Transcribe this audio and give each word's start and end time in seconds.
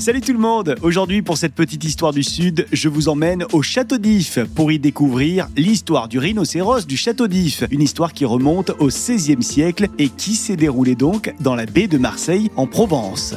Salut 0.00 0.20
tout 0.20 0.32
le 0.32 0.38
monde 0.38 0.76
Aujourd'hui 0.82 1.22
pour 1.22 1.36
cette 1.36 1.54
petite 1.54 1.82
histoire 1.82 2.12
du 2.12 2.22
Sud, 2.22 2.66
je 2.72 2.88
vous 2.88 3.08
emmène 3.08 3.44
au 3.52 3.62
Château 3.62 3.98
d'If 3.98 4.38
pour 4.54 4.70
y 4.70 4.78
découvrir 4.78 5.48
l'histoire 5.56 6.06
du 6.06 6.18
rhinocéros 6.18 6.86
du 6.86 6.96
Château 6.96 7.26
d'If, 7.26 7.64
une 7.70 7.82
histoire 7.82 8.12
qui 8.12 8.24
remonte 8.24 8.70
au 8.78 8.86
XVIe 8.86 9.42
siècle 9.42 9.88
et 9.98 10.08
qui 10.08 10.34
s'est 10.34 10.56
déroulée 10.56 10.94
donc 10.94 11.34
dans 11.40 11.54
la 11.54 11.66
baie 11.66 11.88
de 11.88 11.98
Marseille 11.98 12.50
en 12.56 12.66
Provence. 12.66 13.34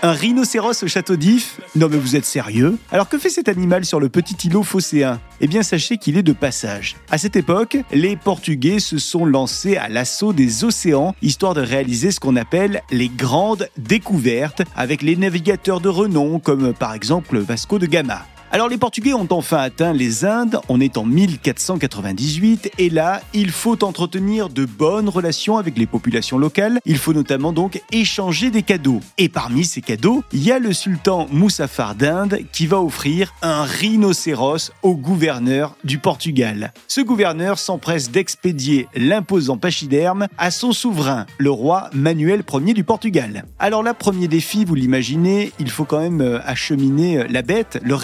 Un 0.00 0.12
rhinocéros 0.12 0.84
au 0.84 0.86
château 0.86 1.16
d'If? 1.16 1.60
Non 1.74 1.88
mais 1.88 1.96
vous 1.96 2.14
êtes 2.14 2.24
sérieux? 2.24 2.78
Alors 2.92 3.08
que 3.08 3.18
fait 3.18 3.30
cet 3.30 3.48
animal 3.48 3.84
sur 3.84 3.98
le 3.98 4.08
petit 4.08 4.36
îlot 4.46 4.62
phocéen? 4.62 5.20
Eh 5.40 5.48
bien 5.48 5.64
sachez 5.64 5.98
qu'il 5.98 6.16
est 6.16 6.22
de 6.22 6.32
passage. 6.32 6.94
À 7.10 7.18
cette 7.18 7.34
époque, 7.34 7.78
les 7.90 8.14
Portugais 8.14 8.78
se 8.78 8.98
sont 8.98 9.24
lancés 9.24 9.76
à 9.76 9.88
l'assaut 9.88 10.32
des 10.32 10.62
océans, 10.62 11.16
histoire 11.20 11.54
de 11.54 11.62
réaliser 11.62 12.12
ce 12.12 12.20
qu'on 12.20 12.36
appelle 12.36 12.82
les 12.92 13.08
grandes 13.08 13.68
découvertes 13.76 14.62
avec 14.76 15.02
les 15.02 15.16
navigateurs 15.16 15.80
de 15.80 15.88
renom 15.88 16.38
comme 16.38 16.72
par 16.74 16.94
exemple 16.94 17.36
Vasco 17.38 17.80
de 17.80 17.86
Gama. 17.86 18.24
Alors 18.50 18.70
les 18.70 18.78
Portugais 18.78 19.12
ont 19.12 19.28
enfin 19.30 19.58
atteint 19.58 19.92
les 19.92 20.24
Indes, 20.24 20.58
on 20.70 20.80
est 20.80 20.96
en 20.96 21.04
1498 21.04 22.70
et 22.78 22.88
là, 22.88 23.20
il 23.34 23.50
faut 23.50 23.84
entretenir 23.84 24.48
de 24.48 24.64
bonnes 24.64 25.10
relations 25.10 25.58
avec 25.58 25.76
les 25.76 25.84
populations 25.84 26.38
locales, 26.38 26.80
il 26.86 26.96
faut 26.96 27.12
notamment 27.12 27.52
donc 27.52 27.82
échanger 27.92 28.50
des 28.50 28.62
cadeaux. 28.62 29.00
Et 29.18 29.28
parmi 29.28 29.66
ces 29.66 29.82
cadeaux, 29.82 30.24
il 30.32 30.42
y 30.42 30.50
a 30.50 30.58
le 30.58 30.72
sultan 30.72 31.26
Moussafar 31.30 31.94
d'Inde 31.94 32.38
qui 32.50 32.66
va 32.66 32.80
offrir 32.80 33.34
un 33.42 33.64
rhinocéros 33.64 34.72
au 34.82 34.96
gouverneur 34.96 35.76
du 35.84 35.98
Portugal. 35.98 36.72
Ce 36.86 37.02
gouverneur 37.02 37.58
s'empresse 37.58 38.10
d'expédier 38.10 38.88
l'imposant 38.94 39.58
pachyderme 39.58 40.26
à 40.38 40.50
son 40.50 40.72
souverain, 40.72 41.26
le 41.36 41.50
roi 41.50 41.90
Manuel 41.92 42.42
Ier 42.50 42.72
du 42.72 42.84
Portugal. 42.84 43.44
Alors 43.58 43.82
là, 43.82 43.92
premier 43.92 44.26
défi, 44.26 44.64
vous 44.64 44.74
l'imaginez, 44.74 45.52
il 45.58 45.68
faut 45.68 45.84
quand 45.84 46.00
même 46.00 46.22
euh, 46.22 46.40
acheminer 46.46 47.18
euh, 47.18 47.26
la 47.28 47.42
bête, 47.42 47.78
le 47.82 47.94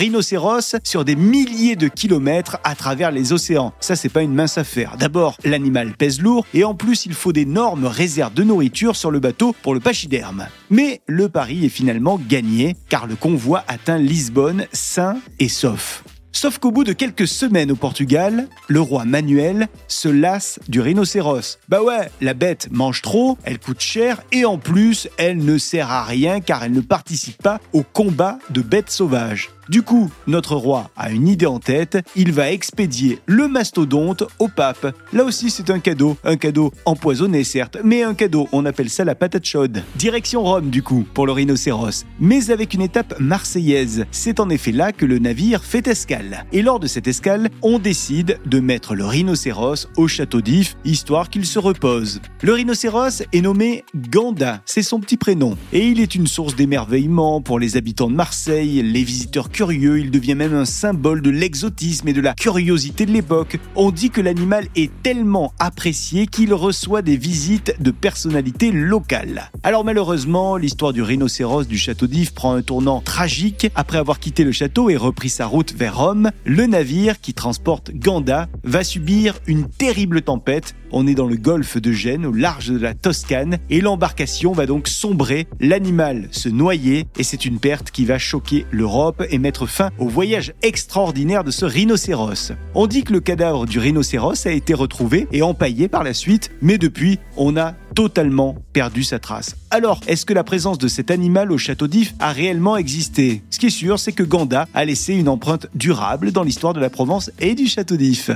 sur 0.82 1.04
des 1.04 1.16
milliers 1.16 1.76
de 1.76 1.88
kilomètres 1.88 2.58
à 2.64 2.74
travers 2.74 3.10
les 3.10 3.32
océans. 3.32 3.72
Ça, 3.80 3.94
c'est 3.94 4.08
pas 4.08 4.22
une 4.22 4.34
mince 4.34 4.58
affaire. 4.58 4.96
D'abord, 4.98 5.36
l'animal 5.44 5.92
pèse 5.92 6.20
lourd 6.20 6.46
et 6.54 6.64
en 6.64 6.74
plus, 6.74 7.06
il 7.06 7.14
faut 7.14 7.32
d'énormes 7.32 7.86
réserves 7.86 8.34
de 8.34 8.42
nourriture 8.42 8.96
sur 8.96 9.10
le 9.10 9.20
bateau 9.20 9.54
pour 9.62 9.74
le 9.74 9.80
pachyderme. 9.80 10.46
Mais 10.70 11.02
le 11.06 11.28
pari 11.28 11.66
est 11.66 11.68
finalement 11.68 12.18
gagné 12.28 12.76
car 12.88 13.06
le 13.06 13.16
convoi 13.16 13.64
atteint 13.68 13.98
Lisbonne 13.98 14.66
sain 14.72 15.18
et 15.38 15.48
sauf. 15.48 16.02
Sauf 16.36 16.58
qu'au 16.58 16.72
bout 16.72 16.82
de 16.82 16.92
quelques 16.92 17.28
semaines 17.28 17.70
au 17.70 17.76
Portugal, 17.76 18.48
le 18.66 18.80
roi 18.80 19.04
Manuel 19.04 19.68
se 19.86 20.08
lasse 20.08 20.58
du 20.66 20.80
rhinocéros. 20.80 21.60
Bah 21.68 21.80
ouais, 21.80 22.10
la 22.20 22.34
bête 22.34 22.68
mange 22.72 23.02
trop, 23.02 23.38
elle 23.44 23.60
coûte 23.60 23.80
cher 23.80 24.20
et 24.32 24.44
en 24.44 24.58
plus, 24.58 25.08
elle 25.16 25.38
ne 25.44 25.58
sert 25.58 25.92
à 25.92 26.02
rien 26.02 26.40
car 26.40 26.64
elle 26.64 26.72
ne 26.72 26.80
participe 26.80 27.40
pas 27.40 27.60
au 27.72 27.84
combat 27.84 28.40
de 28.50 28.62
bêtes 28.62 28.90
sauvages. 28.90 29.50
Du 29.70 29.80
coup, 29.80 30.10
notre 30.26 30.56
roi 30.56 30.90
a 30.94 31.10
une 31.10 31.26
idée 31.26 31.46
en 31.46 31.58
tête, 31.58 31.98
il 32.16 32.32
va 32.32 32.52
expédier 32.52 33.18
le 33.26 33.48
mastodonte 33.48 34.24
au 34.38 34.48
pape. 34.48 34.94
Là 35.12 35.24
aussi, 35.24 35.48
c'est 35.48 35.70
un 35.70 35.78
cadeau, 35.78 36.18
un 36.22 36.36
cadeau 36.36 36.70
empoisonné 36.84 37.44
certes, 37.44 37.78
mais 37.82 38.02
un 38.02 38.14
cadeau, 38.14 38.46
on 38.52 38.66
appelle 38.66 38.90
ça 38.90 39.04
la 39.04 39.14
patate 39.14 39.46
chaude. 39.46 39.82
Direction 39.96 40.42
Rome 40.42 40.68
du 40.68 40.82
coup, 40.82 41.06
pour 41.14 41.26
le 41.26 41.32
rhinocéros, 41.32 42.04
mais 42.20 42.50
avec 42.50 42.74
une 42.74 42.82
étape 42.82 43.18
marseillaise. 43.20 44.04
C'est 44.10 44.38
en 44.38 44.50
effet 44.50 44.72
là 44.72 44.92
que 44.92 45.06
le 45.06 45.18
navire 45.18 45.64
fait 45.64 45.88
escale. 45.88 46.44
Et 46.52 46.60
lors 46.60 46.78
de 46.78 46.86
cette 46.86 47.08
escale, 47.08 47.48
on 47.62 47.78
décide 47.78 48.38
de 48.44 48.60
mettre 48.60 48.94
le 48.94 49.06
rhinocéros 49.06 49.88
au 49.96 50.08
château 50.08 50.42
d'If, 50.42 50.76
histoire 50.84 51.30
qu'il 51.30 51.46
se 51.46 51.58
repose. 51.58 52.20
Le 52.42 52.52
rhinocéros 52.52 53.22
est 53.32 53.40
nommé 53.40 53.84
Ganda, 54.10 54.60
c'est 54.66 54.82
son 54.82 55.00
petit 55.00 55.16
prénom, 55.16 55.56
et 55.72 55.86
il 55.86 56.00
est 56.00 56.14
une 56.14 56.26
source 56.26 56.54
d'émerveillement 56.54 57.40
pour 57.40 57.58
les 57.58 57.78
habitants 57.78 58.10
de 58.10 58.14
Marseille, 58.14 58.82
les 58.82 59.02
visiteurs 59.02 59.48
curieux, 59.54 60.00
il 60.00 60.10
devient 60.10 60.34
même 60.34 60.52
un 60.52 60.64
symbole 60.64 61.22
de 61.22 61.30
l'exotisme 61.30 62.08
et 62.08 62.12
de 62.12 62.20
la 62.20 62.34
curiosité 62.34 63.06
de 63.06 63.12
l'époque. 63.12 63.60
On 63.76 63.92
dit 63.92 64.10
que 64.10 64.20
l'animal 64.20 64.66
est 64.74 64.90
tellement 65.04 65.52
apprécié 65.60 66.26
qu'il 66.26 66.52
reçoit 66.52 67.02
des 67.02 67.16
visites 67.16 67.80
de 67.80 67.92
personnalités 67.92 68.72
locales. 68.72 69.52
Alors 69.62 69.84
malheureusement, 69.84 70.56
l'histoire 70.56 70.92
du 70.92 71.02
rhinocéros 71.02 71.68
du 71.68 71.78
château 71.78 72.08
d'If 72.08 72.34
prend 72.34 72.54
un 72.54 72.62
tournant 72.62 73.00
tragique. 73.00 73.70
Après 73.76 73.98
avoir 73.98 74.18
quitté 74.18 74.42
le 74.42 74.50
château 74.50 74.90
et 74.90 74.96
repris 74.96 75.28
sa 75.28 75.46
route 75.46 75.72
vers 75.72 75.98
Rome, 75.98 76.32
le 76.44 76.66
navire 76.66 77.20
qui 77.20 77.32
transporte 77.32 77.92
Ganda 77.92 78.48
va 78.64 78.82
subir 78.82 79.38
une 79.46 79.68
terrible 79.68 80.22
tempête. 80.22 80.74
On 80.96 81.08
est 81.08 81.16
dans 81.16 81.26
le 81.26 81.34
golfe 81.34 81.76
de 81.76 81.90
Gênes, 81.90 82.24
au 82.24 82.30
large 82.30 82.68
de 82.68 82.78
la 82.78 82.94
Toscane, 82.94 83.58
et 83.68 83.80
l'embarcation 83.80 84.52
va 84.52 84.64
donc 84.64 84.86
sombrer, 84.86 85.48
l'animal 85.58 86.28
se 86.30 86.48
noyer, 86.48 87.08
et 87.18 87.24
c'est 87.24 87.44
une 87.44 87.58
perte 87.58 87.90
qui 87.90 88.04
va 88.04 88.16
choquer 88.16 88.64
l'Europe 88.70 89.24
et 89.28 89.38
mettre 89.38 89.66
fin 89.66 89.90
au 89.98 90.06
voyage 90.06 90.54
extraordinaire 90.62 91.42
de 91.42 91.50
ce 91.50 91.64
rhinocéros. 91.64 92.52
On 92.76 92.86
dit 92.86 93.02
que 93.02 93.12
le 93.12 93.18
cadavre 93.18 93.66
du 93.66 93.80
rhinocéros 93.80 94.46
a 94.46 94.52
été 94.52 94.72
retrouvé 94.72 95.26
et 95.32 95.42
empaillé 95.42 95.88
par 95.88 96.04
la 96.04 96.14
suite, 96.14 96.52
mais 96.62 96.78
depuis, 96.78 97.18
on 97.36 97.56
a 97.56 97.72
totalement 97.96 98.54
perdu 98.72 99.02
sa 99.02 99.18
trace. 99.18 99.56
Alors, 99.72 99.98
est-ce 100.06 100.24
que 100.24 100.32
la 100.32 100.44
présence 100.44 100.78
de 100.78 100.86
cet 100.86 101.10
animal 101.10 101.50
au 101.50 101.58
château 101.58 101.88
d'If 101.88 102.14
a 102.20 102.30
réellement 102.30 102.76
existé? 102.76 103.42
Ce 103.50 103.58
qui 103.58 103.66
est 103.66 103.70
sûr, 103.70 103.98
c'est 103.98 104.12
que 104.12 104.22
Ganda 104.22 104.68
a 104.74 104.84
laissé 104.84 105.14
une 105.14 105.28
empreinte 105.28 105.66
durable 105.74 106.30
dans 106.30 106.44
l'histoire 106.44 106.72
de 106.72 106.80
la 106.80 106.90
Provence 106.90 107.32
et 107.40 107.56
du 107.56 107.66
château 107.66 107.96
d'If. 107.96 108.30